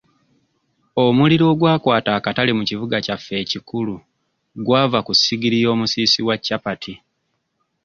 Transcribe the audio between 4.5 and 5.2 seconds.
gwava ku